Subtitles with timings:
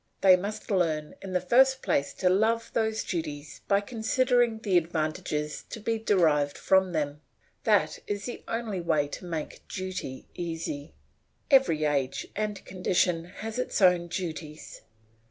[0.21, 5.63] They must learn in the first place to love those duties by considering the advantages
[5.69, 7.21] to be derived from them
[7.65, 10.95] that is the only way to make duty easy.
[11.51, 14.81] Every age and condition has its own duties.